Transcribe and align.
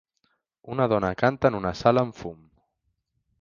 Una 0.75 0.87
dona 0.93 1.11
canta 1.19 1.51
en 1.51 1.59
una 1.59 1.75
sala 1.83 2.05
amb 2.07 2.19
fum. 2.23 2.41